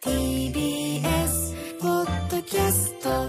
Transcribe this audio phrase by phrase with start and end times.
[0.00, 3.28] TBS ポッドキャスト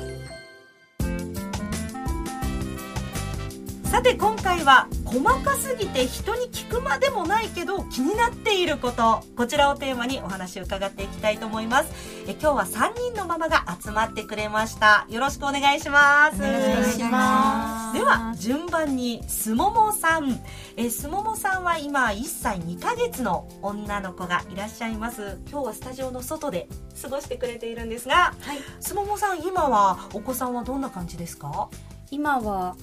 [3.90, 9.22] さて今回は細かすぎて人に聞くまでもないけど気になっていること。
[9.36, 11.92] こちらをテーマにお話を伺っていきたいと思います。
[12.28, 15.08] え今日は3人のママが集まってくれました。
[15.10, 16.36] よろしくお願いします。
[16.36, 17.98] お願いします。
[17.98, 20.40] では順番にすももさん。
[20.78, 25.40] えすももさんは今1歳2ヶ月の女の子がいらっしゃいます。
[25.50, 26.68] 今日はスタジオの外で
[27.02, 31.70] 過ごしてくれているんですが、はい、すももさん今はお子さんはどんな感じですか？
[32.12, 32.76] 今は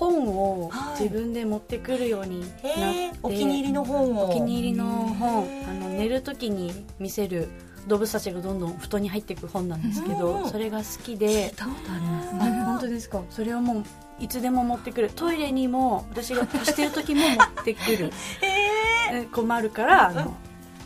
[0.00, 4.30] 本を自分で持ってくるようになって、はい、お気に入りの本を。
[4.30, 5.46] お気に入りの本。
[5.68, 7.48] あの寝る時に見せる
[7.86, 13.22] 動物たちがどんどん布団に入っていく本なんですけど、それが好きで本当ですか？
[13.28, 13.84] それをもう
[14.18, 15.10] いつでも持ってくる。
[15.14, 18.12] トイレにも私がしてる時も持ってくる、
[19.12, 20.36] えー、困るからあのま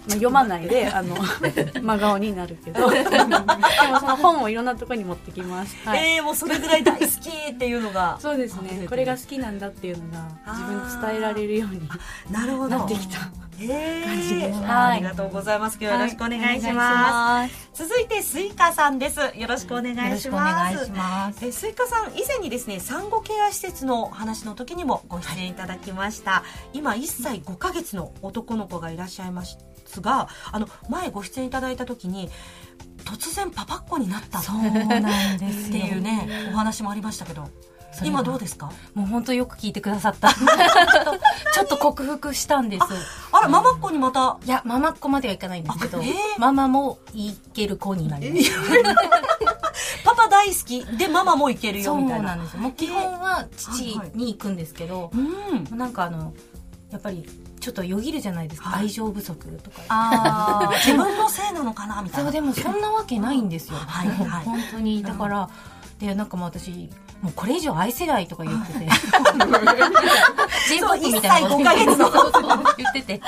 [0.09, 1.17] あ、読まないで あの
[1.83, 2.91] 真顔になるけど。
[2.91, 8.19] でもその本をいろんなところに持ってきます、はい、えー、もうそれぐらい大好きっていうのが。
[8.21, 8.87] そうですね。
[8.89, 11.89] これが好きなんだっていうのが自分に伝えられるように
[12.31, 12.79] なるほど。
[12.79, 13.21] なってきた。
[13.57, 14.53] 感じで。
[14.53, 15.79] す、はい、ありがとうございます。
[15.81, 19.21] 今日よろしくお願いします、続いてスイカさんです。
[19.21, 21.47] よろしくお願いします。
[21.47, 32.31] えスイカさん以前にですね産後ケア施設の話の時にもご出演いただきました、はい、今1歳5か月の男の子がいらっしゃいましてですがあの前ご出演いただいた時に
[33.05, 37.49] 突然パパっ子になったそうなんですっていうねお話もありましたけど
[38.05, 38.73] 今どうですか？
[38.95, 40.29] もう本当よく聞いてくださった。
[40.35, 42.85] ちょっと克服したんです。
[43.31, 44.37] あらママっ子にまた？
[44.45, 48.51] いやママっ子まではいかないんですけど、えー、ママもいける子になります
[50.05, 50.85] パパ大好き？
[50.99, 52.31] でママもいけるよみたいな。
[52.31, 52.61] そうなんですよ。
[52.63, 55.23] もう基本は父に行くんですけど、はいは
[55.57, 56.35] いうん、なんかあの
[56.91, 57.25] やっぱり
[57.65, 59.81] ちょっとよぎるじゃないですか、はい、愛情不足とか。
[59.89, 62.31] あ 自分のせいなのかなみたいな。
[62.31, 65.03] でもそんなわけないんですよ、はいはい、本当に。
[65.03, 65.49] だから、
[65.99, 66.91] でなんかもう私
[67.25, 68.81] もうこれ以上愛せないとか言ってて。
[70.69, 71.63] j p みたいなこと
[72.77, 73.21] 言ってて。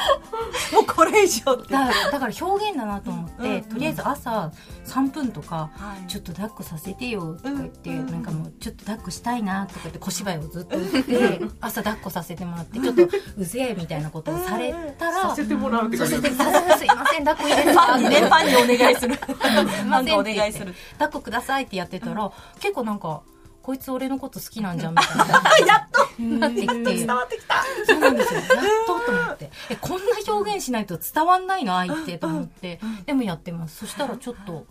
[0.74, 1.72] もうこれ以上って。
[1.72, 4.52] だからだから表現だなと思って、うんうん、とりあえず朝
[4.84, 5.70] 3分とか、
[6.08, 13.02] ちょっと抱っこさせてよとか言って、うん、なんかもうちょっと抱っこしたいなとか言って小芝居をずっと言って朝抱っこさせてもらってちょっと
[13.38, 16.16] うぜえみたいなことをされたら、させてもらうって感じ。
[16.16, 19.14] すいません抱っこ入れるファンねファンにお願いする。
[19.14, 20.74] ファンにお願いする。
[20.98, 22.30] 抱っこくださいってやってたら、
[22.60, 23.22] 結構なんか
[23.66, 25.25] こいつ俺のこと好きなんじゃんみたいな。
[25.66, 27.56] やっとなってきて伝わってきた。
[27.84, 28.38] そうなんですよ。
[28.38, 28.49] やっ
[28.87, 29.50] とと思って。
[29.71, 32.78] えこんな表現しないと伝わんないの愛ってと思って。
[33.06, 33.78] でもやってます。
[33.78, 34.66] そしたらちょっと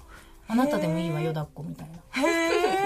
[0.48, 2.22] あなたでもいいわよ抱っこみたいな。
[2.22, 2.78] へえ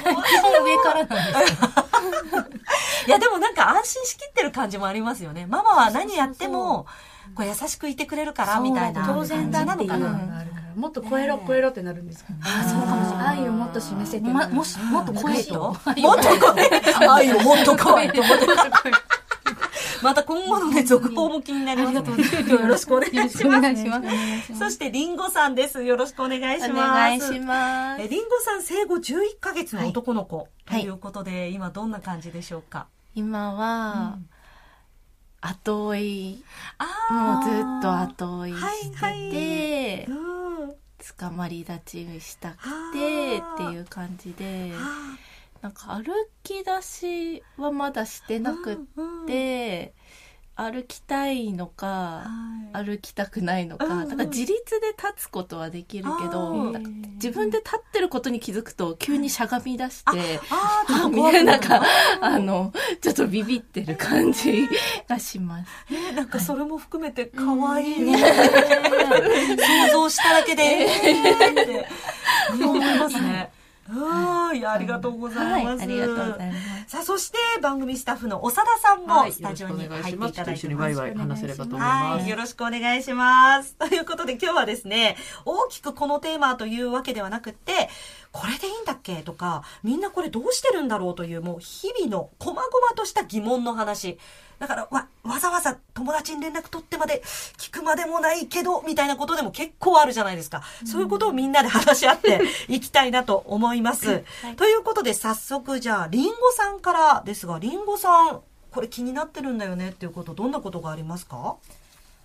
[0.00, 1.52] 基本上からなんです
[3.06, 5.44] いやでもなんか安心しきってる感じもありますよね。
[5.44, 6.86] ママは何やっても
[7.34, 10.44] こう優しくいてくれるからみたいな当然だなのかな
[10.76, 12.38] もっと超えろ超えろってなるんですかね。
[12.42, 13.38] あそうかもしれない。
[13.38, 15.60] 愛をもっと示せて、ま、もしもっと超えと。
[15.60, 17.08] もっと超え。
[17.08, 18.22] 愛をもっと超えと。
[20.02, 21.98] また今後のね、続報も気になります。
[21.98, 22.52] ありがとうございます。
[22.52, 24.58] よろしくお願いします。
[24.58, 25.82] そして、りんごさんです。
[25.82, 26.72] よろしくお願いします。
[26.72, 28.02] お願いします。
[28.02, 32.86] え、りんごさん生後11ヶ月の男の子ということで、今どんな感じでしょうか？
[33.14, 34.18] 今は、
[35.40, 36.44] 後追い。
[37.10, 40.08] もうずっと後追いしてて、
[41.18, 42.56] 捕まり立ちしたく
[42.92, 44.72] てっていう感じで
[45.60, 46.04] なんか歩
[46.42, 48.76] き出しはまだしてなくっ
[49.26, 49.94] て、
[50.56, 52.26] 歩きたいのか、
[52.72, 56.72] 歩きたくないのか、だから自立で立つことはできるけど、
[57.14, 61.82] 自分で立ってることに気づくと急にしゃがみ出して、あみた いな、なんか、
[62.20, 64.68] あの、ちょっとビビってる感じ
[65.08, 65.70] がします。
[65.90, 68.16] えー、なんかそれも含めて可愛いね。
[69.58, 71.54] 想像しただけで、 えー、っ
[72.58, 73.50] て思いますね。
[73.86, 75.82] はい、ありがとうございます。
[75.82, 76.90] ありがとうございます。
[76.90, 80.52] さあ、そして番組スタッフの長田さんもスタジオに入っていただいてます。
[80.54, 82.28] 一緒にワイワイ話せればと思います。
[82.28, 83.74] よろしくお願いします。
[83.74, 87.90] ということで今日はですね、大きくこのテーマというわけではなくて、
[88.36, 89.22] これでいいんだっけ？
[89.22, 92.64] とか、みんなこれどうしてるんだろうという、もう日々の細々
[92.96, 94.18] とした疑問の話。
[94.58, 97.22] だから、わ、わざわざ友達に連絡取ってまで
[97.58, 100.62] 聞くまでもないけど、みたいなことでも結構あるじゃないですか。
[100.84, 104.08] そういうことをみんなで話し合って いきたいなと思います。
[104.42, 108.40] はい、ということで、早速、じゃあ、りんごさんからですが、りんごさん、
[108.72, 111.56] これ気になってるんだよねっていうこと、どんなことがありますか？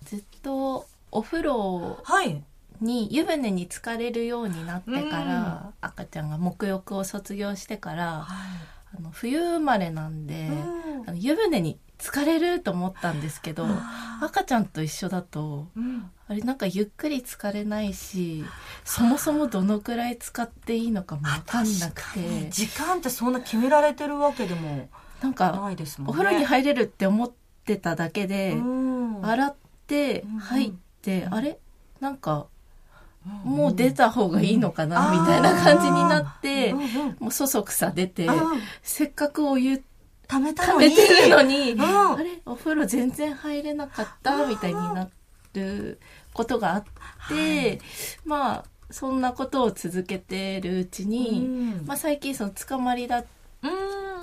[0.04, 2.42] ずっとお風呂はい。
[2.80, 8.24] に湯船に浸かれるようになってから、赤ちゃんが沐浴を卒業してから、はい、
[8.94, 13.66] ああの冬生まれなんで、うん、あの湯船に疲れると思ったんですけど
[14.22, 18.44] 赤ちゃんと一緒だと、うん、あれなんかゆっくり疲れないし
[18.84, 22.50] そもそもどのくらい使っていいのかも分かんなくて。
[22.50, 24.88] 時間ってそんな決められてるわけでも
[25.22, 27.30] なんか、ね、お風呂に入れるって思っ
[27.64, 29.54] てただけで、うん、洗っ
[29.86, 30.72] て入っ
[31.02, 31.58] て、うん、あれ？
[32.00, 32.46] なんか
[33.24, 36.72] もう出た方がいいのかな、みたいな感じになって、
[37.18, 38.26] もうそそくさ出て、
[38.82, 39.82] せっかくお湯
[40.26, 40.94] 溜めたのに。
[40.94, 45.10] てるのに、あれお風呂全然入れなかったみたいにな
[45.54, 46.00] る
[46.32, 46.84] ことがあっ
[47.28, 47.80] て、
[48.24, 51.48] まあ、そんなことを続けてるうちに、
[51.84, 53.24] まあ最近その捕まり立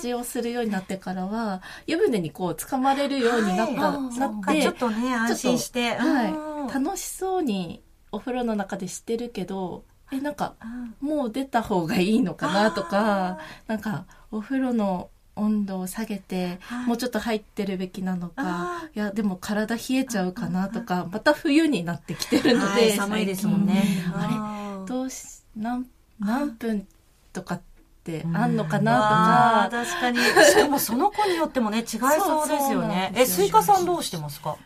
[0.02, 3.74] ちをするようになってからは、湯船にこう捕まれるようになった、
[4.20, 5.96] なって、ちょっとね、安心して。
[5.96, 6.74] はい。
[6.74, 10.56] 楽しそうにお風呂の中でしてるけどえなんか
[11.01, 23.83] もう出た方がいいのかなとかなんかお風呂の温度を下げて、もうちょっと入ってるべきなのかいやでも体冷えちゃうかなとかまた冬になってきてるので、寒いですもんね。
[24.15, 25.86] あれどうし何
[26.19, 26.88] 何分
[27.33, 27.62] とかっ
[28.04, 30.18] てあんのかなとか、確かに。
[30.44, 33.12] しかもその子によってもね違いそうですよね。
[33.15, 34.57] えスイカさんどうしてますか？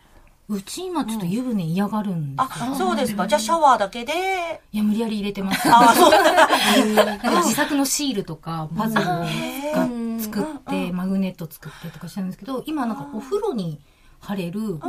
[0.49, 3.27] うち今ちょっと湯船嫌がるんですよ、あ、そうですか。
[3.27, 4.61] じゃあシャワーだけで。
[4.71, 5.61] いや、無理やり入れてます。
[5.71, 6.11] あ、そう。
[6.95, 9.05] なんか自作のシールとか、パズルを
[10.19, 13.79] 作って、マグネット作ってとかしたんですけど、今なんかお風呂に
[14.19, 14.79] 貼れる、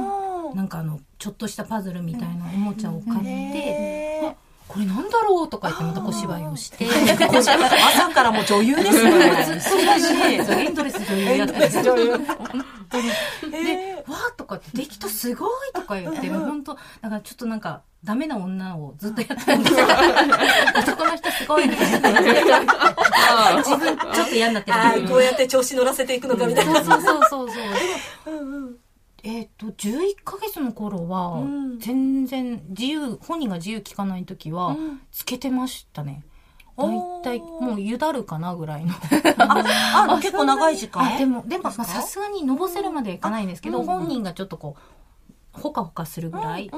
[0.54, 4.36] なんかあの、ちょっとしたパズルみたいなおもちゃを買って、
[4.72, 6.86] これなんだろうとか言ってまた小芝居をして。
[7.28, 9.60] 朝からもう女優ですね。
[9.60, 11.68] そうだし、エンドレス女優やってる。
[11.68, 13.10] 本当に。
[13.52, 16.80] で、わーとかってできたすごいとか言って、もう本当、だ
[17.10, 19.86] からちょっとなんか、ダメな女をずっとやってるんですよ。
[20.76, 22.20] 男の人すごいみたいな。
[23.58, 25.08] 自分ちょっと嫌になってる。
[25.08, 26.82] こうやって調子乗らせていくのかみたいな。
[26.82, 27.58] そうそうそうそう。
[29.62, 31.42] と、11ヶ月の頃は、
[31.78, 34.76] 全然自由、本人が自由聞かない時は、
[35.10, 36.24] つけてましたね。
[36.76, 38.94] だいたいもうゆだるかなぐらいの。
[39.38, 41.18] ああ 結構長い時間。
[41.18, 46.70] でもでもさすがにのぼせるまではいかないんですけど、本人がちょっとこうほかほかするぐらい、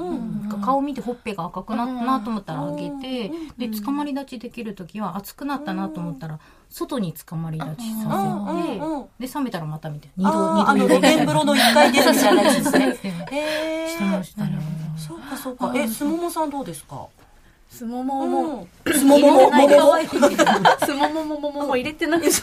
[0.63, 6.39] 顔見てほっぺが赤くなったなと思ったらあげて、でつかまり立ちできる時は熱くなったなと思ったら
[6.77, 8.09] 外につかまり立ちさ
[9.17, 10.29] せて、で冷めたらまたみたいな。
[10.29, 10.87] 二度二度。
[10.89, 12.95] 露天風呂の一回出るみたいなやつですね。
[13.87, 14.59] してましたね。
[14.97, 15.71] そうかそうか。
[15.73, 17.07] えすももさんどうですか？
[17.69, 19.97] すももも、すももももも、
[20.85, 22.29] すもももももも入れてなくて。
[22.29, 22.33] あ、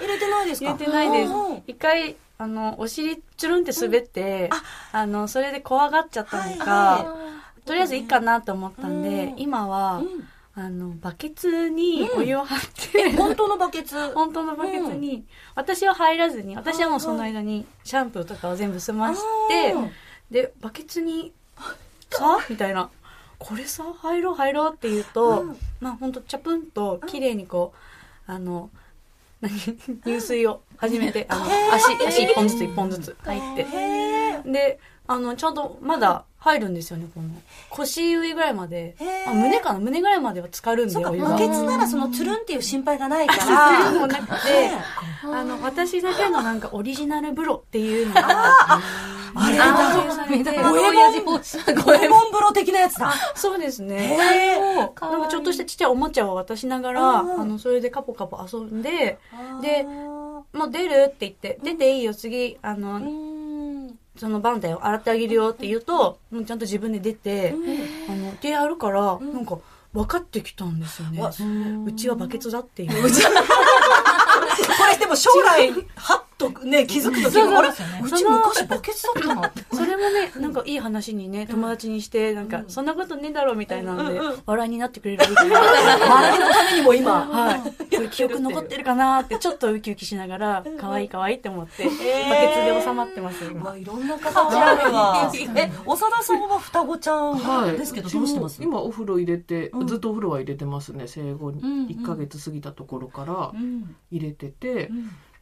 [0.00, 0.70] 入れてないですか？
[0.70, 1.32] 入れてないです。
[1.66, 4.50] 一回、あの、お尻チュルンって滑って、
[4.92, 5.04] あ。
[5.04, 7.12] の、それで怖がっちゃったのか、
[7.64, 10.00] とりあえずいいかなと思ったんで、今は、
[10.56, 12.58] あの、バケツにお湯を張っ
[12.92, 13.96] て、本当のバケツ？
[14.14, 15.24] 本当のバケツに、
[15.56, 19.74] 私は入らずに、私はもうその間にシャンプーとかを全部済まして、
[20.30, 21.32] で、バケツに、
[22.10, 22.38] さ？
[22.48, 22.88] みたいな。
[23.38, 23.84] これさ？
[23.98, 24.34] 入ろう？
[24.36, 24.74] 入ろう？
[24.74, 27.74] って言うと、うん、まあほんとチャプンと綺麗にこ
[28.28, 28.70] う、あの
[29.40, 29.52] 何？
[30.06, 33.66] 入水を始めてあの足足一本ずつ一本ずつ入って。
[34.50, 37.30] であのちゃんとまだ入るんですよねこの。
[37.70, 38.96] 腰上ぐらいまで。
[39.26, 39.80] あ胸かな？
[39.80, 43.92] 胸ぐらいまでは浸かるんでお湯がバケツならそのつるんっていう心配がないから。
[43.92, 44.70] もなくて。
[45.24, 48.22] あの私だけのなんかオリジナル風呂っていうのが。
[49.36, 49.64] あれだ。
[50.28, 53.14] 五右衛門、五右衛門風呂的なやつだ。
[53.34, 54.16] そうですね。
[54.76, 59.18] なんかちょっとしたちっちゃいおもちゃを渡しながら、あの、それでカポカポ遊んで、
[59.62, 59.82] で、
[60.52, 63.00] もう出るって言って、出ていいよ、次、あの、
[64.16, 67.54] その番台を洗ってあげるよって言うと、もうちゃんと自分で出て、
[68.08, 69.58] あの、手やるから、なんか、
[69.92, 71.20] 分かってきたんですよね。
[71.86, 72.90] うちはバケツだっていう。
[72.90, 72.96] こ
[74.86, 77.72] れでも将来、はっとね、気づくときあれ、う
[78.10, 79.63] ち昔バケツだったなって。
[79.94, 85.60] それもね、なんかいい話にね、友達にして、なんか、そんなことねえだろみたいなんで、笑いになってくれるみたいな。
[85.60, 87.60] 笑いのためにも今、はい。
[87.60, 93.76] これ記憶残ってるかなって、ちょっとウキウキしながら、可愛い可愛いって思って、バケツで収まってます、今。
[93.76, 95.30] いろんな形あるわ。
[95.54, 97.34] え、長田さんは双子ちゃ
[97.70, 98.62] んですけど、どうしてます？
[98.62, 103.52] 今お風呂入れて、ずっとお風呂は入れてますね、生後1ヶ月過ぎたところから
[104.10, 104.90] 入れてて、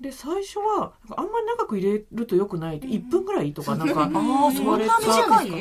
[0.03, 4.09] で最初はあんまり長く入れるとよくないって1分ぐらいとかなんか
[4.53, 4.99] 言われた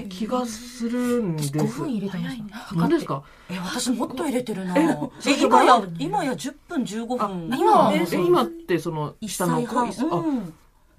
[0.09, 1.51] 気がするんです。
[1.51, 2.43] 5分入れてますね。
[2.75, 3.23] 何ですか？
[3.49, 4.75] え私もっと入れてるな。
[4.77, 4.97] え
[5.41, 7.49] 今や今や10分15分。
[7.57, 7.93] 今
[8.25, 9.79] 今ってその下の子？
[9.79, 9.85] あ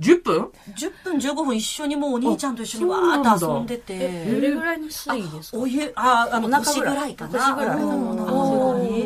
[0.01, 4.25] 10分 ?10 分15分一緒にもうお兄ちゃんと一緒にわーっと遊んでて。
[4.33, 5.59] どれぐらいの水位ですか？
[5.59, 7.39] お湯、あ、あの、腰ぐらいかな。
[7.39, 7.79] 腰ぐらい。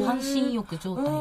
[0.06, 1.14] 半身浴状態とか。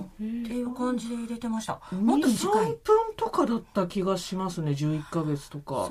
[0.00, 1.80] っていう感じで入れてました。
[1.92, 2.66] もっと短い。
[2.66, 2.78] 3分
[3.16, 5.90] とかだった気がしますね、11ヶ月とか。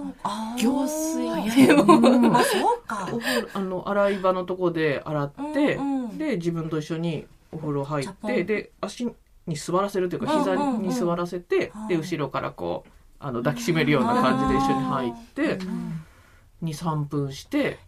[0.57, 2.35] 行水早いもん。
[2.35, 3.07] あ、そうか。
[3.53, 5.79] あの、洗い場のとこで洗って、
[6.17, 9.09] で、自分と一緒にお風呂入って、で、足
[9.47, 15.59] に座らせるというか、膝に座らせて、で、後ろからこう、あの、抱きしめるような感じで一緒に入って、
[16.63, 17.79] 23分して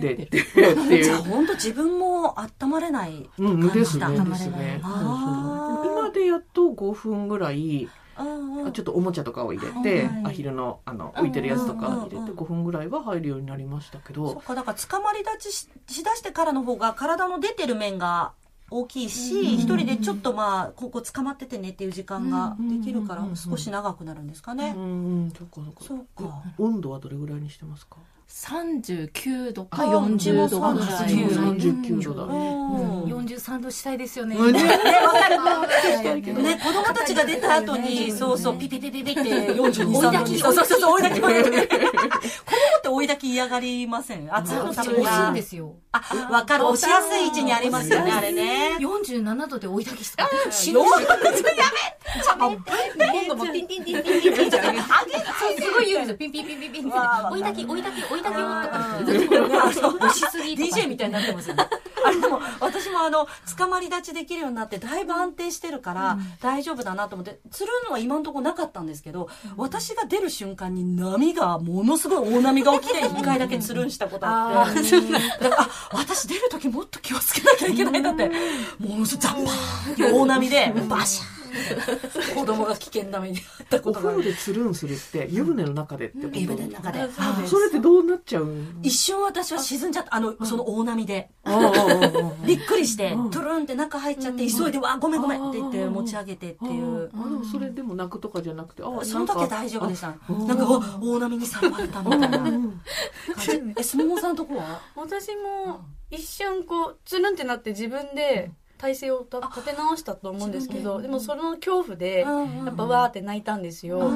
[0.00, 1.04] でっていう。
[1.04, 4.06] じゃあ本当自分も温まれないうんですね。
[4.08, 4.80] ですね。
[4.82, 14.32] 今でやっと5分ぐらいちょっとおもちゃとかを入れて、アヒルのあの置いてるやつとか入れて5分ぐらいは入るようになりましたけど。
[14.32, 18.32] そっかだから捕まり立ちししだしてからの方が体の出てる面が
[18.70, 24.74] 大きいし、一人でちょっとまあここ捕まっててねっていう時間ができるから少し長くなるんですかね。
[24.76, 26.42] うん、そうかそうか。
[26.58, 27.96] 温度はどれぐらいにしてますか？
[28.30, 30.88] 39度か40度ぐらい。
[30.88, 32.58] 39度だね。
[33.08, 34.36] 43度したいですよね。
[34.36, 34.42] ね、
[36.62, 39.22] 子供たちが出た後に、そうそう、ピピピピピって
[39.54, 40.38] 42、3度に。
[40.38, 41.20] そうそうそう、追いだき。
[41.20, 41.42] 子供っ
[42.82, 45.74] て追いだき嫌がりません暑いのしいんですよ。
[45.92, 46.66] あ、わかる。
[46.66, 48.76] 押しやすい位置にありますよね、あれね。
[48.78, 50.80] 47度で追いだきして死ぬ。
[50.80, 50.90] やめ
[53.28, 54.58] 今度もピンピンピンピンピンピンす
[55.72, 56.16] ごい言うんですよ。
[56.16, 56.92] ピンピンピンピンピン。
[57.30, 60.06] 追いだき、追いだき、追いだきよとか。
[60.06, 60.54] 押しすぎ。
[60.54, 61.66] DJ みたいになってますよね。
[62.04, 74.80] あれでも、私もあの、捕まり立ちできるようになって、だいぶ安定してるから、大丈夫だなと思って、釣るのは今のところなかったんですけど、私が出る瞬間に波が、ものすごい大波が起きて、一回だけつるんしたことあって。
[75.56, 78.30] あ、私出る時もっと気をつけなきゃいけないんだって、
[78.78, 81.37] ものすごいザッパーって大波で、バシャー
[82.34, 87.00] 子供が危険な目にあったことがお風呂でつるんするって湯船の中でって湯船の中で。
[87.46, 88.48] それってどうなっちゃう？
[88.82, 90.14] 一瞬私は沈んじゃった。
[90.14, 91.30] あのその大波で。
[92.46, 97.10] びっくりしてトゥルンって中入っちゃって急いで「わごめんごめん」って言って持ち上げてっていう。
[97.14, 100.08] あでもそれでも泣くとかじゃなくてその時は大丈夫でした。
[100.08, 102.28] なんか大波にさらわれたみたいな。
[102.38, 102.60] 感
[103.46, 104.80] じえすももさんとこは？
[104.96, 112.26] 私も一瞬こうつるんってなって自分で体勢を立て直したと思うんですけどでもその恐怖でや
[112.70, 113.98] っぱわーって泣いたんですよ。
[113.98, 114.12] う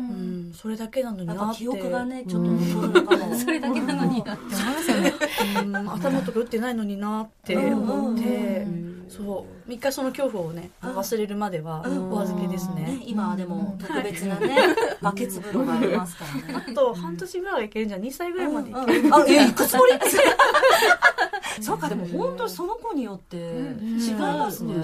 [0.00, 1.58] んそれだけなのになって。
[1.58, 3.34] 記憶がねちょっと残るかも。
[3.34, 4.44] それだけなのになって。
[5.88, 8.66] 頭とか打ってないのになって思って。
[9.08, 9.72] そう。
[9.72, 13.00] 一回その恐怖をね忘れるまではお預けですね。
[13.04, 14.56] 今はでも特別なね
[15.00, 16.64] バケツ風呂がありますからね。
[16.68, 18.00] あと半年ぐらいはいけるんじゃん。
[18.02, 19.92] 2歳ぐらいまでいけるあえ行くつもり？
[21.60, 23.40] そうかでも本当その子によって違
[24.10, 24.74] いますね。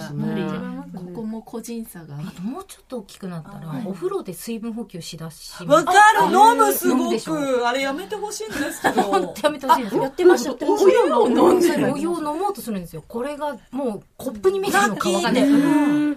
[0.95, 2.17] ここも個人差が。
[2.17, 5.65] あともうちょっと大きくなったらお風呂で水分補給しだし。
[5.67, 6.33] わかる。
[6.33, 9.01] 飲むすごくあれやめてほしいんですけど。
[9.43, 13.05] やめてほしいんですやってましたお湯を飲んでお湯を飲もうとするんですよ。
[13.07, 15.45] これがもうコップに見えるのかわかんない。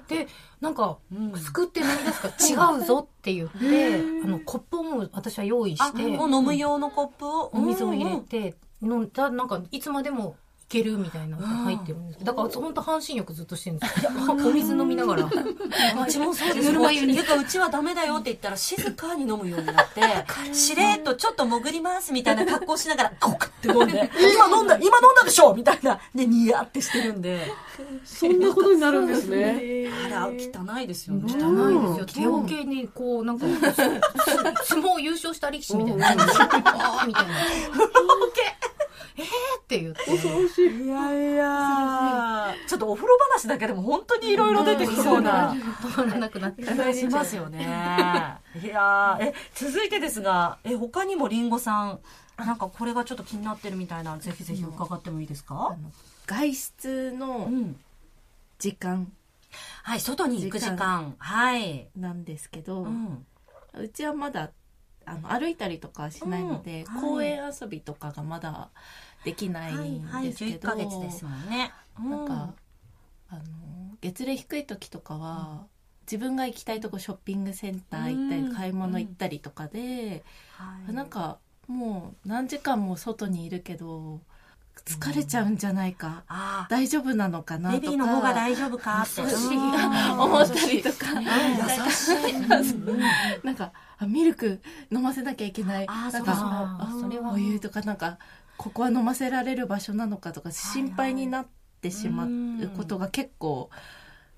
[0.07, 0.27] で
[0.59, 0.97] なんか、
[1.35, 2.29] すくって飲み出すか？
[2.29, 6.03] ら違うぞって言って、あの、コップをもう私は用意して。
[6.03, 7.49] 飲む用のコップを？
[7.53, 10.35] お水を入れて、飲んだ、なんか、いつまでも
[10.73, 14.11] けるみたいなのが入ってるんですだから本当半身浴ずっとしてるんですよ。
[14.27, 15.25] お水飲みながら。
[15.29, 15.31] う
[16.09, 16.67] ちもそうです。
[16.69, 20.01] ぬるま湯にだからうちはダメだよって言ったら静かに飲むようになって
[20.53, 27.51] しれっとちょっと潜りますみたいな格好しながら ゴクって飲んで 今飲んだ今飲んだでしょみたいなでニヤってしてるんで。
[28.03, 29.89] そんなことになるんですね。
[30.07, 31.33] あら汚いですよね。
[31.33, 32.23] 汚いですよ。
[32.23, 33.45] 手桶にこうなんか
[34.63, 36.23] 相撲優勝した力士みたいな。
[36.25, 37.33] ああみたいな
[39.17, 40.03] えーって言って。
[40.05, 40.85] 恐ろしい。
[40.85, 45.53] いやいやちょっとお風呂話だけでも本当にいろいろ出てきそうな。
[45.53, 47.61] 止まらなくなってしますよね。
[48.61, 51.99] いやえ、続いてですが、え、他にもりんごさん、
[52.37, 55.75] なんかこれがちょっと気になってるみたいな、ぜひぜひ伺ってもいいですか？
[56.25, 57.49] 外出の
[58.57, 59.13] 時間、うん、
[59.83, 61.15] はい、外に行く時間。
[61.17, 61.89] はい。
[61.95, 63.25] なんですけど、うん、
[63.75, 64.49] うちはまだ
[65.05, 68.69] あの歩いたりとかしないので、うんはい、公園遊びとかがまだ
[69.23, 72.27] できないんですけど、はいはい、月ですもんね、うん、なん。
[72.27, 72.53] か
[73.29, 73.41] あの
[74.01, 75.67] 月齢低い時とかは、うん、
[76.05, 80.23] 自分が行きたいとこショッピングセンター行ったり、買い物行ったりとかで、
[80.87, 84.19] うん、なんかもう何時間も外にいるけど
[84.85, 86.33] 疲れちゃうんじゃないか、う
[86.65, 87.81] ん、大丈夫なのかなとか。
[87.81, 89.03] ベビーの方が大丈夫か？
[89.03, 89.29] って思
[90.41, 93.45] ったりとか、優しい。
[93.45, 94.61] なんかミルク
[94.91, 95.85] 飲ませなきゃいけない。
[95.87, 96.89] あなんか
[97.31, 98.17] お湯とかなんか
[98.57, 101.47] ここは飲ませられる場所なのかとか心配になっ
[101.81, 102.27] てしまう
[102.75, 103.69] ことが結構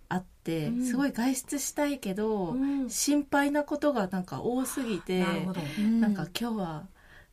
[0.10, 2.56] あって、すごい外出したいけど、
[2.88, 5.26] 心配なことがなんか多すぎて、
[6.00, 6.84] なんか今日は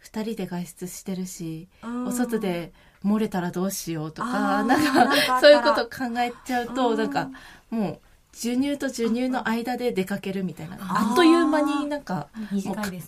[0.04, 1.68] 2人で外出してるし、
[2.06, 2.72] お外で
[3.04, 7.30] 漏れたらどうしようとか、なんか、そういうこと考えちゃうと、なんか、
[7.70, 8.00] もう、
[8.34, 12.28] 授乳と授乳の間で出かけるみたいな、あっという間になんか、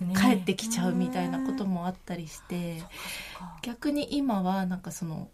[0.03, 0.15] ね。
[0.15, 2.83] 帰ってきちゃうみたいなこともあったりして、
[3.63, 5.31] 逆に今はなんかその、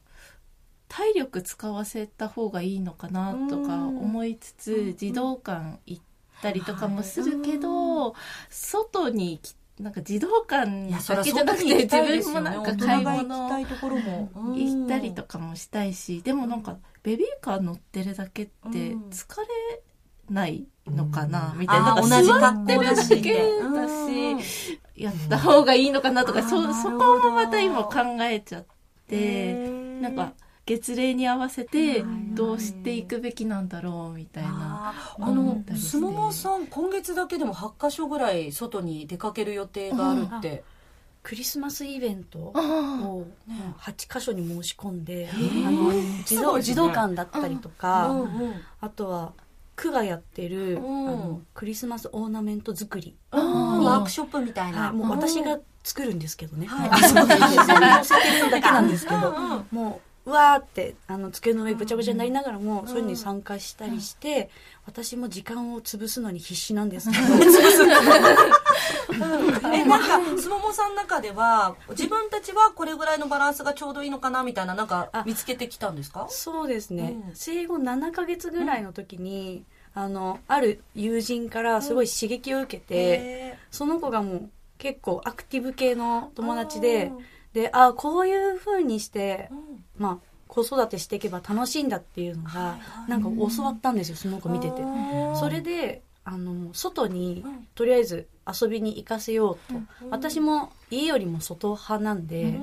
[0.89, 6.03] 体力使わせた方がいいのかなとか思いつつ、児童館行っ
[6.41, 8.15] たりとかもするけど、
[8.49, 19.83] 外に来なんか児童館だけじゃなくて自分もなんか買い物行ったりとかもしたいしでもなんかベビーカー乗ってるだけって疲れ
[20.29, 21.95] ないのかなみたいな。
[21.97, 24.81] 同じ座ってるだけだし。
[24.97, 28.65] やった方がいいのかなとかそそこもまた今考えちゃっ
[29.09, 29.55] て
[30.01, 30.35] なんか。
[30.71, 40.63] 月齢に合わせてどうしていくべきなんだろうみたいなあのすももさん今月だけでも8箇所ぐらい外に出かける予定があるって。
[41.23, 43.27] クリスマスイベントを
[43.79, 45.37] 8箇所に申し込んで、あ
[45.71, 45.93] の
[46.25, 48.27] 児童児童館だったりとか、
[48.81, 49.35] あとは
[49.77, 53.19] 区がやってる、あのクリスマスオーナメント作り。
[53.33, 57.39] ワークショップみたいな、もう私が作るんですけどね、はい、あそうです。
[57.39, 64.51] 載せてるだけなんですけど、もううわーってあの机の上ぐちゃぐちゃになりながらも、そういうのに参加したりして、
[64.87, 67.11] 私も時間を潰すのに必死なんです。
[67.11, 67.23] けど
[69.73, 76.27] えなんかすももさんの中では自分たちはこれぐらいのバランスがちょうどいいのかなみたいななんか見つけてきたんですか？
[76.31, 87.13] そうですね、うん、生後7か月ぐらいの時に、あのある友人からすごい刺激を受けて、その子がもう結構アクティブ系の友達で。
[87.53, 92.77] であこういうふうにして、うん、まあ子育てしていけば楽しいんだっていうのが、
[93.09, 94.83] なんか教わったんですよその子見てて。
[95.37, 97.45] それであの外に、
[97.77, 99.81] とりあえず遊びに行かせようと、
[100.11, 102.59] 私も家よりも外派なんで、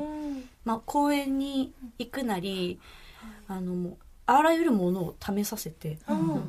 [0.65, 2.79] まあ、公園に行くなり
[3.47, 5.97] あのあらゆるものを試させて、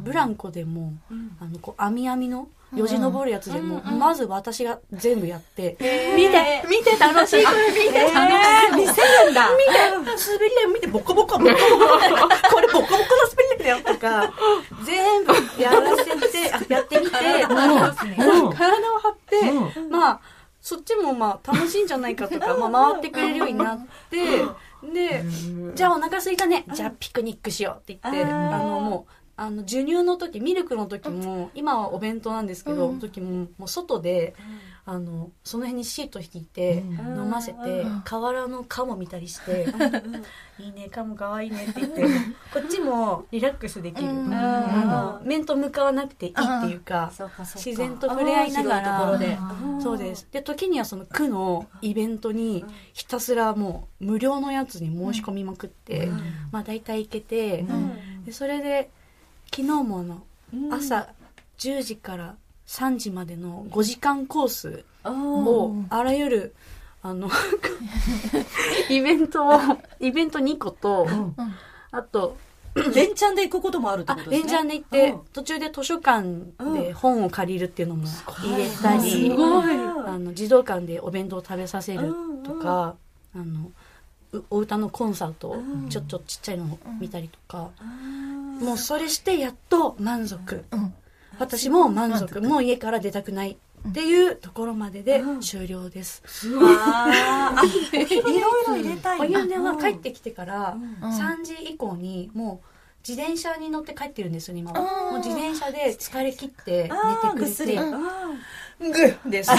[0.03, 0.95] ブランコでも、
[1.41, 5.77] あのこう網網のよじ登るやつでも、まず私が全部やって、
[6.17, 7.45] 見て見て楽しい。
[7.45, 8.01] これ見て。
[8.01, 8.77] 楽しい。
[8.77, 9.49] 見せるんだ。
[9.57, 9.79] 見て。
[9.79, 11.55] 滑り台見てボコボコボコボコ
[12.51, 12.99] これボコボコの
[13.31, 14.33] 滑り台だよとか、
[14.85, 15.33] 全部
[15.63, 17.57] やらせて、あやってみて、体を
[18.99, 20.21] 張って、まあ、
[20.61, 24.45] そっちもまあ楽しいんじゃないかとか、まあ回ってくれるようになって、
[24.83, 25.25] で、
[25.75, 26.65] じゃあお腹すいたね。
[26.73, 34.35] じゃあピクニックしようって言って、あのもう、あの授乳の時ミルクの時も今はお弁当なんですけど、うん、時ももう外で、
[34.87, 39.69] うん、あのその辺にシート引いて、飲ませて、河原のカモ見たりして
[40.59, 42.03] 「いいねカモかわいいね」って言って
[42.53, 47.13] こっちもリラックスできる、あの面と向かわなくていいっていうか
[47.55, 49.39] 自然と触れ合いながらところで。
[49.81, 50.27] そうです。
[50.33, 56.11] で時にはその区のイベントにひたすらもう無料のやつに申し込みまくって、
[56.51, 57.65] まあ大体行けて、
[58.25, 58.91] でそれで
[59.51, 60.23] 昨日もあの、
[60.75, 61.09] 朝
[61.59, 66.55] 10時から3時までの5時間コースをあらゆる
[67.03, 67.31] あの
[68.91, 69.53] イベントを
[70.01, 71.07] イベント2個と、
[71.91, 72.37] あと
[72.95, 74.49] 連チャンで行くこともあるってことですね。
[74.49, 76.27] 連チャンで行って、途中で図書館
[76.75, 79.33] で本を借りるっていうのも入れたり、
[80.07, 82.95] あの児童館でお弁当を食べさせるとか、
[83.35, 83.71] あの
[84.51, 87.71] お歌のコンサートをちょっとちっちゃいのを見たりとか、
[88.61, 90.65] もうそれしてやっと満足、
[91.39, 92.41] 私も満足。
[92.41, 96.23] もう家から出たくないっていうところまでで終了です。
[96.49, 97.09] うわ
[97.93, 99.21] いろいろ入れたい。
[99.21, 102.69] お湯では帰ってきてから3時以降にもう
[103.09, 104.81] 自転車に乗って帰ってるんですよ今は。
[105.13, 107.77] もう自転車で疲れ切って寝てくれて。
[108.81, 109.51] グーです。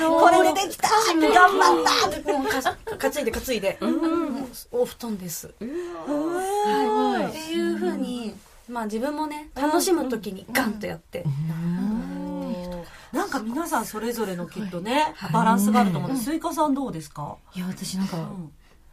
[0.00, 0.88] これでできた。
[0.88, 2.32] 頑張った。
[2.32, 2.46] もう
[2.98, 3.78] か担いで担いで。
[4.70, 5.54] お布団です。
[7.28, 8.34] っていうふうに、
[8.68, 11.24] まあ自分もね、楽しむ時にガンとやって。
[13.12, 17.36] なんか皆さんそれぞれのきっとね、バランスがあると思うんで、スイカさんどうですか？
[17.54, 18.16] いや、私なんか、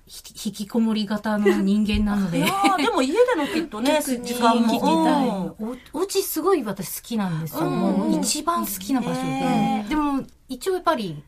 [0.08, 2.40] 引きこもり型の人間なので。
[2.40, 4.66] でも家でのきっとね、 時間も。
[4.68, 5.76] 聞きたい。
[5.94, 7.62] お家すごい私好きなんですよ。
[7.70, 9.86] もう一番好きな場所で。
[9.90, 11.24] でも一応やっぱり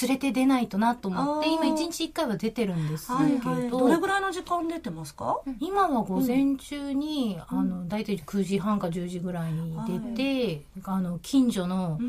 [0.00, 5.40] 連れて出ないとなと思って今一日一回は出てるんですけど、はいはい、どれぐらいの時間出てますか？
[5.60, 9.76] 今は午前中に、うん、あの大体9時半か10時ぐらいに
[10.16, 12.00] 出て、はい、あの近所の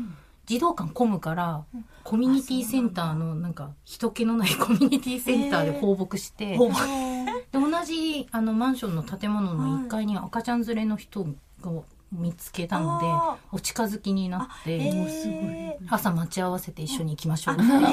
[0.46, 11.70] 児童館混むから、うん、コミュニティセンターのなんか人気のない コミュニティセンターで放牧して、えー、で同じあのマンションの建物の1階に赤ちゃん連れの人が
[12.14, 13.06] 見つけたので
[13.52, 17.86] お近づきになって、朝待ち合わせて一緒に行きましょうって言って、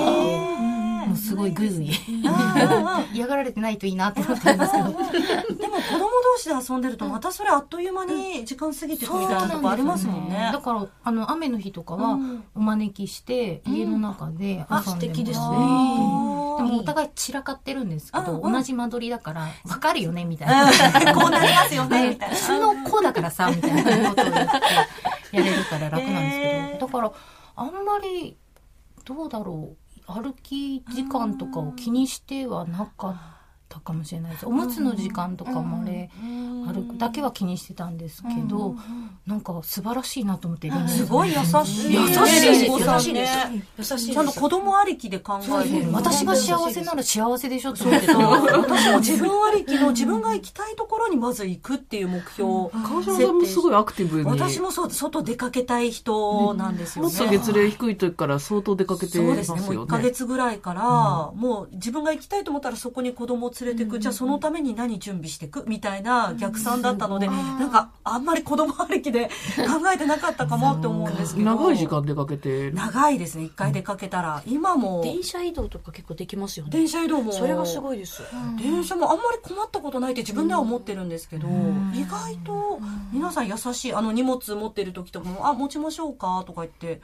[1.08, 1.92] もうすごいグイグイ
[3.14, 4.84] 嫌がられてないといいなって思ってるんですけど。
[4.84, 12.18] でも子供同士で遊んでるとまたそれあっという間に時間過ぎてくみたいなとこありますもんね、だからあの雨の日とかは
[12.56, 16.31] お招きして家の中で遊んでます、素敵ですね
[16.68, 21.14] でもお互い散らかってるんですけど同じ間取りだから分かるよねみたいな。
[21.14, 22.36] こうなりますよねみたいな。
[22.36, 26.88] 普通の子だからさみたいなことを言ってやれるから楽なんですけど。
[26.88, 27.12] だから
[27.56, 28.38] あんまり
[29.06, 29.78] どうだろう。
[30.08, 33.41] 歩き時間とかを気にしてはなかった
[33.80, 34.46] かもしれないです。
[34.46, 36.10] おむつの時間とかもあれ
[36.66, 38.76] 歩くだけは気にしてたんですけど
[39.26, 41.94] なんか素晴らしいなと思ってすごい優しい。
[41.94, 48.18] 優しい優しいです優しいちゃんと子供ありきで考えてる私が幸せなら幸せでしょって思ってた。
[48.18, 52.70] 私も自分ありきの自分が行きたいところにまず行くっていう目標。
[52.72, 54.26] 川島さんもすごいアクティブに。
[54.26, 57.12] 私もそう外出かけたい人なんですよね。
[57.12, 59.44] もっと月齢低い時から相当出かけてますよね。
[59.44, 59.76] そうですね。
[59.76, 65.64] もう1ヶ月ぐらいから、もう自分が行きたいと思ったらそこに子供を連れてく、じゃあそのために何準備していく？
[65.68, 71.46] みたいな逆算だったので、なんかあんまり子供ありきで 考えてなかったかもって思うんですけど。
[71.46, 73.46] 長い時間出かけて長いですね。
[73.46, 75.02] 一回出かけたら、今も。
[75.04, 76.72] 電車移動とか結構できますよね。
[76.72, 77.32] 電車移動も。
[77.32, 78.22] それがすごいです、
[78.58, 81.48] 電車もあんまり困ったことないって自分では思ってるんですけど、
[81.94, 82.80] 意外と
[83.12, 87.02] 皆さん優しいあの荷物持ってる時とかも「あ持ちましょうか」とか言って。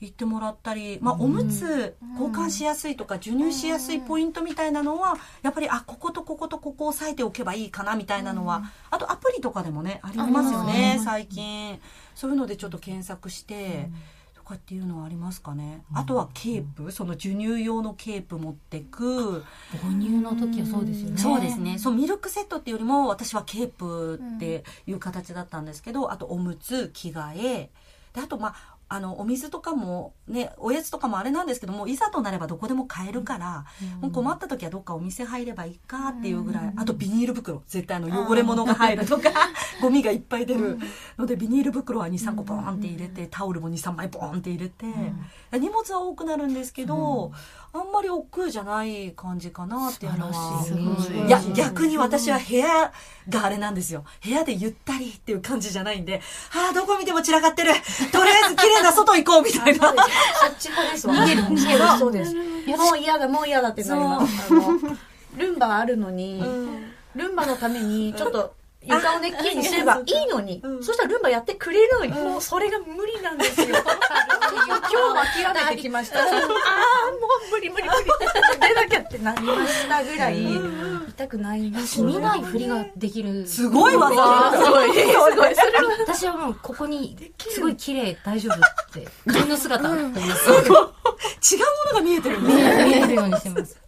[0.00, 11.78] 言ってもらったり、まあ、おむつ交換しやすいとか授乳しやすいポイントみたいなのはやっぱりあこことこことここを押さえておけばいいかなみたいなのはあとアプリとかでもねありますよね最近。
[12.14, 13.90] そういうのでちょっと検索して。
[14.34, 19.44] とかっていうのはありますかね、あとはケープその授乳用のケープ持ってく。
[19.80, 21.18] 母乳の時はそうですよね。
[21.18, 21.78] そうですね。
[21.78, 27.70] そうミルクセットっていうよりも私はケープっていう形だったんですけど、あとおむつ着替え。
[28.12, 39.30] であとまああのお水とかもねおやつとかもあれなんですけどもいざとなればどこでも買えるから、うん、もう困った時はどっかお店入ればいいかっていうぐらい、うん、あとビニール袋絶対あの汚れ物が入るとか
[39.80, 40.78] ゴミがいっぱい出る。
[41.16, 44.86] のでビニール袋は23個ボーンって入れてタオルも23枚ボーンって入れて、
[45.52, 47.32] 荷物は多くなるんですけど、
[47.72, 50.66] あんまり億劫じゃない感じかなっていうのは。
[51.26, 51.30] い。
[51.30, 52.92] や逆に私は部屋
[53.28, 54.04] があれなんですよ。
[54.24, 56.20] 部屋でゆったりっていう感じじゃないんで
[56.52, 57.72] ああどこ見ても散らかってる。
[58.12, 59.96] とりあえず綺麗な外行こうみたいなそっ
[60.58, 61.08] ち派です。
[61.08, 62.34] 逃げる逃げるそうです。
[62.34, 64.52] もう嫌だもう嫌だってなります。
[64.52, 64.96] あの
[65.36, 66.42] ルンバあるのに、
[67.14, 73.68] ルンバのためにちょっと床をね、きれいにすればいいのに、そしたらルンバやってくれるのに、もうそれが無理なんですよ。
[74.66, 74.78] 今
[75.22, 76.20] 日諦めてきました。
[76.24, 78.10] ああ、もう無理無理無理。
[79.20, 80.46] 出なりましたぐらい、
[81.10, 83.46] 痛くないんです見ないふりができる。
[83.46, 85.06] すごい技すごい、す
[85.36, 85.54] ごい。
[86.06, 88.58] 私はもうここに、すごい綺麗、大丈夫っ
[88.92, 90.50] て、自分の姿ってます。
[90.50, 90.84] 違うも
[91.92, 93.78] のが見えてる見えるようにしてます。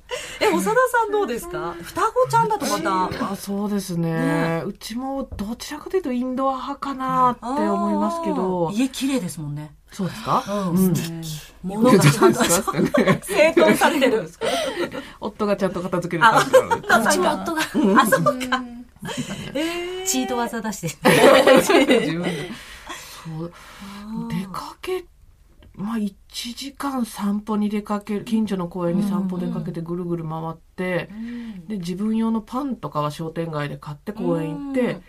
[0.41, 1.75] え、長田さんどうですか？
[1.83, 3.33] 双子ちゃんだとまた。
[3.33, 8.71] あそうですね、ね、うちもどちらかというとインドア派かなって思いますけど。
[8.75, 9.75] 家綺麗ですもんね。
[9.93, 10.43] そうですか？
[10.71, 10.95] うん。
[10.95, 11.53] 素敵。
[11.63, 14.29] 物がちゃんと整頓されてる。
[15.21, 16.89] 夫がちゃんと片付ける感じなので。
[16.89, 17.63] うちも夫が。
[18.03, 18.65] あ、そうか。
[20.07, 21.11] チート技出して。
[21.61, 22.51] 自分で。
[23.39, 23.53] そう。
[24.29, 25.05] 出かけ
[25.75, 31.09] まあ、1時間散歩に出かける近所の公園に散歩出かけてぐるぐる回って、
[31.67, 35.01] で自分用のパンとかは商店街で買って公園行って、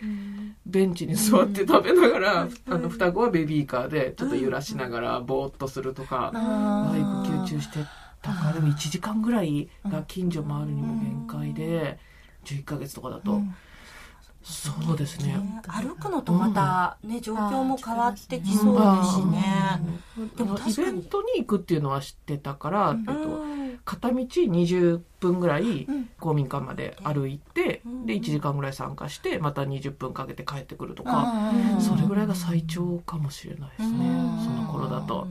[0.74, 7.78] ベンチに座って食べながら、あの双子はベビーカーでちょっと揺らしながらぼーっとするとか、育休中して
[8.20, 11.98] たからでも1時間ぐらいが近所回るにも限界で
[12.44, 13.40] 11ヶ月とかだと。
[14.42, 15.38] そうですね。
[15.68, 19.80] 歩くのとまたね、状況も変わってきそうですしね。
[20.36, 23.44] でもイベントに行くっていうのは知ってたから、えっと、
[23.84, 25.86] 片道20分ぐらい
[26.20, 31.32] 公民館まで歩いて、で1時間ぐらい参加してまた20分かけて帰ってくるとか、
[31.80, 33.98] それぐらいが最長かもしれないですね、
[34.44, 35.28] その頃だと。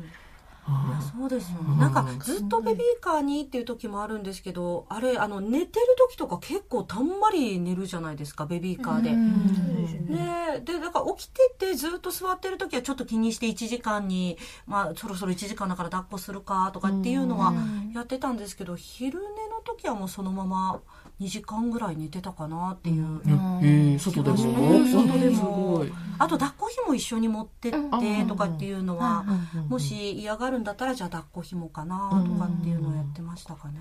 [1.19, 1.78] そうですよね。
[1.78, 9.12] なんかずっとベビーカーにっていう時もあるんですけど、あれ、あの、寝てる時とか結構たんまり寝るじゃないですか、ベビーカーで。
[9.12, 17.54] ねで、だから起きててずっと座ってる時はちょっと気にして1時間に、まあそろそろ1時間だから抱っこするかとかっていうのは
[17.93, 20.80] やってたんですけど、昼寝の時はもうそのまま
[21.21, 23.21] 2時間ぐらい寝てたかなっていう。
[23.63, 24.38] え外でも？
[24.38, 25.86] 外でも。
[26.19, 29.26] あと抱っこひも一緒に持ってってとかっていうのは、
[29.69, 33.79] もし嫌がるんだったらじゃあ抱っこひもかなとかっていうのをやってましたかね。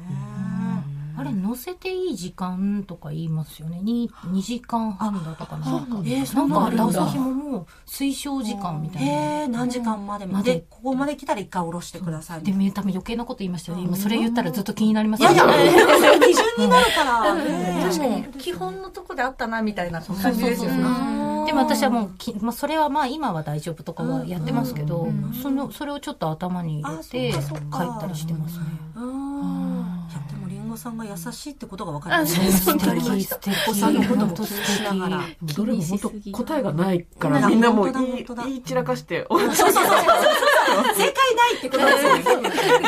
[1.15, 3.81] あれ、乗せていい時間とか言いますよね。
[3.85, 5.99] 2, 2時間半だとかなんか。
[6.05, 9.13] えー、なんか、ラ朝ひもも推奨時間みたいな。
[9.13, 12.43] えー、何時間までまで、ここまで来たら一回下ろしてください。
[12.43, 13.85] で、多分余計なこと言いましたよね。
[13.85, 17.35] 今、それ言ったらずっと気になりますいやいや、基準になるから。
[17.83, 21.32] 確かに、基本のとこであったな、みたいな感じですよね。
[21.53, 25.09] でも私はもうき、まあ、それはまあ今は大丈夫とかはやってますけど、
[25.43, 27.43] そのそれをちょっと頭に入れて書い
[28.01, 28.65] たりしてますね。
[30.73, 33.25] いやでもりんごさんが優しいってことが分かりまし素敵。
[33.25, 33.57] 素敵。
[33.69, 35.23] お子さんのことも気にしながら。
[35.43, 39.27] どれも本当答えがないからみんなもう言い言い散らかして。
[39.29, 39.85] そうそうそう。
[40.97, 42.03] 正解ないってことです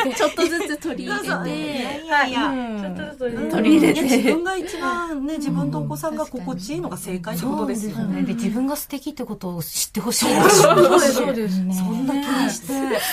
[0.05, 0.15] ね。
[0.15, 2.05] ちょっとずつ取り入れて。
[2.05, 2.39] いやいや、
[2.81, 4.01] ちょっとずつ取り入れて。
[4.01, 8.23] 自分が一番ね、自分とお子さんが心地いいのが正解ってことですよね。
[8.23, 10.25] で自分が素敵ってことを知ってほしい。
[10.49, 11.55] そうです、そうです。
[11.55, 12.67] そんな気にして。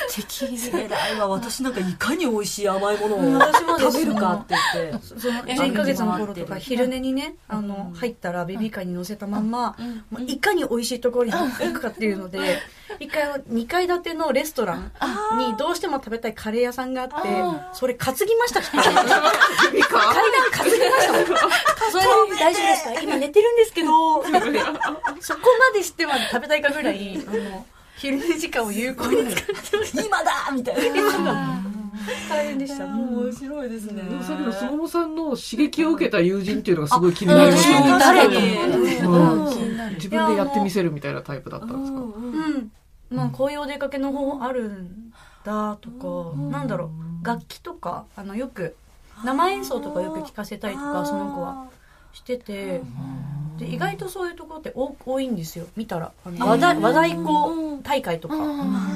[0.08, 0.42] 素敵。
[0.72, 3.42] 偉いわ、私なんかいかに美味しい甘いものを
[3.78, 4.92] 食べるかってて。
[5.18, 9.76] その1ヶ月の頃とか昼寝にね、あの、入ったらベビーカーに乗せたまんま、
[10.26, 12.58] いかに美味しいところに行くかっていうので、
[13.00, 14.92] 一回2階建てのレストラン
[15.38, 17.14] にどうしても食べたいカレー屋さんがあって、
[17.72, 21.90] それ担ぎました 階段担ぎました。
[21.90, 22.04] それ
[22.38, 23.00] 大丈夫ですか？
[23.02, 24.22] 今寝てるんですけど、
[25.20, 25.40] そこ
[25.72, 30.02] までしてまで食べたいかぐらい、あの、昼寝時間を有効に使ってました。
[30.02, 30.32] 今だ！
[30.52, 31.62] みたいな。
[32.28, 32.84] 大変でした。
[32.86, 34.02] 面白いですね。
[34.22, 37.98] さっきのすももさんの刺激を受けた友人っていうのがすごい気になりましたね。
[37.98, 38.28] 誰
[39.94, 42.00] 自分でやってみせるみたいなタイプだったんですか？
[42.00, 42.72] うん。
[43.10, 45.12] まあ、こういうお出かけの方あるん
[45.44, 46.90] だとか、なんだろ
[47.22, 48.74] う、楽器とか、あの、よく、
[49.22, 51.66] 生演奏とかよく聞かせたりとか、その子は
[52.14, 52.80] してて、
[53.62, 56.12] で、意外とそういうところって多多いんですよ、見たら。
[56.24, 58.38] 和太鼓大会とか、あ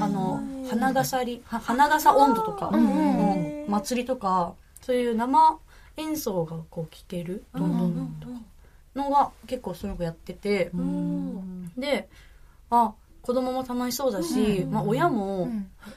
[0.07, 3.65] の、花笠り、は花笠温度とか、うん。
[3.67, 5.57] 祭りとか、そういう生
[5.97, 7.77] 演奏がこう聴ける、どん。
[7.77, 8.17] どん。
[8.19, 8.33] とか、
[8.95, 10.71] のが結構その子やってて、
[11.77, 12.09] で、
[12.69, 15.49] あ、子供も楽しそうだし、まあ親も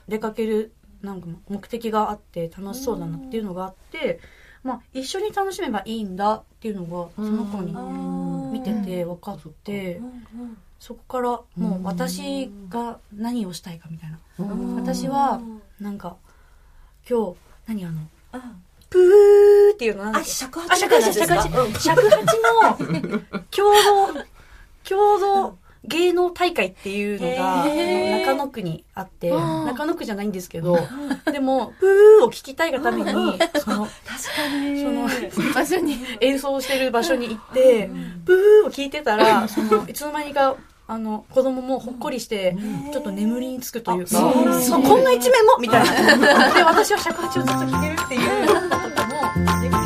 [0.09, 4.21] 出かけるなんか目的があって楽しそうだなっていうのがあって、
[4.63, 7.73] まあ一緒に楽しめばいいんだっていうのがその子に
[8.51, 10.01] 見てて分かって、
[10.79, 14.19] そこからもう私が何をしたいかみたいな。
[14.77, 15.41] 私は
[15.81, 16.17] なんか
[17.09, 17.37] 今日
[17.67, 18.01] 何あの、
[18.89, 21.81] プーっていうのなんだっあ、あ、八尺八、尺八。
[21.81, 23.73] 尺八の 共
[24.85, 30.79] 同、共同芸能大会っていうのが、あの中野区にあって、中野区じゃないんですけど、
[31.33, 34.83] でも、プーを聞きたいがために、その、確かに。
[34.83, 35.09] その、
[35.55, 35.97] 場所に。
[36.21, 37.91] 演奏してる場所に行って、
[38.25, 42.57] ブーを聞いてたら、その、いつの間にか、あの、子供もほっこりして、
[42.93, 46.53] ちょっと眠りにつくというか、こんな一面もみたいな。
[46.53, 49.80] で、私は尺八をずっと聴けるっていう